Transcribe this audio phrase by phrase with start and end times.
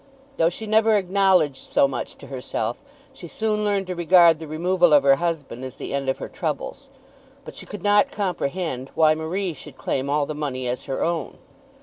[0.37, 2.81] Though she never acknowledged so much to herself,
[3.13, 6.27] she soon learned to regard the removal of her husband as the end of her
[6.27, 6.89] troubles.
[7.45, 11.37] But she could not comprehend why Marie should claim all the money as her own.